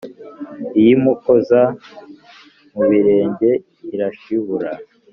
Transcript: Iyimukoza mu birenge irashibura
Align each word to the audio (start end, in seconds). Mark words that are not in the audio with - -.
Iyimukoza 0.79 1.61
mu 2.73 2.83
birenge 2.89 3.49
irashibura 3.93 4.71